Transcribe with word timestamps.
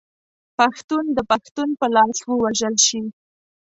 پښتون 0.57 1.05
د 1.17 1.19
پښتون 1.31 1.69
په 1.79 1.85
لاس 1.95 2.17
ووژل 2.29 2.75
شي. 2.87 3.01